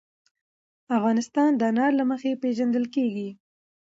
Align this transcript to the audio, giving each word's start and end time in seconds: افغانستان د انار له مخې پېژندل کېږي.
افغانستان 0.97 1.49
د 1.55 1.61
انار 1.71 1.91
له 1.99 2.03
مخې 2.11 2.31
پېژندل 2.41 2.85
کېږي. 2.95 3.29